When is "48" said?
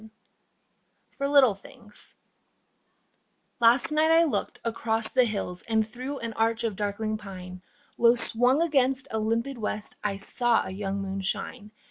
1.11-1.15